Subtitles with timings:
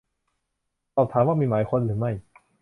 [0.95, 2.11] สอบถามว่ามีหมายค้นหรือไม่